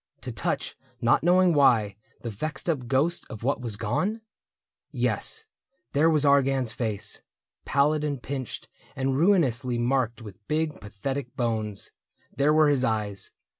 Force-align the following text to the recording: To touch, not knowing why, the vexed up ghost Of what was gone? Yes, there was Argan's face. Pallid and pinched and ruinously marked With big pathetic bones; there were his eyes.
To 0.21 0.31
touch, 0.31 0.75
not 0.99 1.21
knowing 1.21 1.53
why, 1.53 1.95
the 2.21 2.31
vexed 2.31 2.67
up 2.67 2.87
ghost 2.87 3.23
Of 3.29 3.43
what 3.43 3.61
was 3.61 3.75
gone? 3.75 4.21
Yes, 4.91 5.45
there 5.93 6.09
was 6.09 6.25
Argan's 6.25 6.71
face. 6.71 7.21
Pallid 7.65 8.03
and 8.03 8.19
pinched 8.19 8.67
and 8.95 9.15
ruinously 9.15 9.77
marked 9.77 10.19
With 10.19 10.47
big 10.47 10.81
pathetic 10.81 11.35
bones; 11.35 11.91
there 12.35 12.51
were 12.51 12.69
his 12.69 12.83
eyes. 12.83 13.29